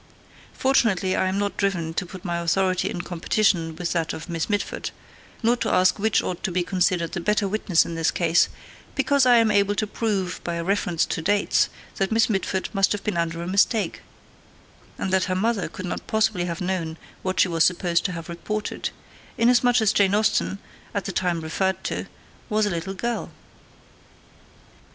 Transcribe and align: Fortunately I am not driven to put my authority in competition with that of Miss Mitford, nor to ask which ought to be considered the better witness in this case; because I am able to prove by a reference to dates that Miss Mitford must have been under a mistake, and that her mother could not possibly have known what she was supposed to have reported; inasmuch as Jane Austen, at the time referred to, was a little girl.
Fortunately 0.53 1.15
I 1.15 1.27
am 1.27 1.37
not 1.37 1.57
driven 1.57 1.93
to 1.93 2.07
put 2.07 2.25
my 2.25 2.39
authority 2.39 2.89
in 2.89 3.01
competition 3.03 3.75
with 3.75 3.91
that 3.91 4.13
of 4.13 4.29
Miss 4.29 4.49
Mitford, 4.49 4.89
nor 5.43 5.55
to 5.57 5.71
ask 5.71 5.99
which 5.99 6.23
ought 6.23 6.41
to 6.41 6.51
be 6.51 6.63
considered 6.63 7.11
the 7.11 7.19
better 7.19 7.47
witness 7.47 7.85
in 7.85 7.93
this 7.93 8.09
case; 8.09 8.49
because 8.95 9.27
I 9.27 9.35
am 9.37 9.51
able 9.51 9.75
to 9.75 9.85
prove 9.85 10.41
by 10.43 10.55
a 10.55 10.63
reference 10.63 11.05
to 11.05 11.21
dates 11.21 11.69
that 11.97 12.11
Miss 12.11 12.31
Mitford 12.31 12.67
must 12.73 12.93
have 12.93 13.03
been 13.03 13.15
under 13.15 13.43
a 13.43 13.47
mistake, 13.47 14.01
and 14.97 15.13
that 15.13 15.25
her 15.25 15.35
mother 15.35 15.69
could 15.69 15.85
not 15.85 16.07
possibly 16.07 16.45
have 16.45 16.61
known 16.61 16.97
what 17.21 17.39
she 17.39 17.47
was 17.47 17.63
supposed 17.63 18.03
to 18.05 18.11
have 18.13 18.27
reported; 18.27 18.89
inasmuch 19.37 19.81
as 19.81 19.93
Jane 19.93 20.15
Austen, 20.15 20.57
at 20.95 21.05
the 21.05 21.11
time 21.11 21.41
referred 21.41 21.83
to, 21.83 22.07
was 22.49 22.65
a 22.65 22.71
little 22.71 22.95
girl. 22.95 23.29